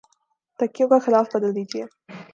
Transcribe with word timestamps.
تکیوں 0.59 0.87
کا 0.89 0.97
غلاف 1.05 1.27
بدل 1.33 1.51
دیجئے 1.55 1.83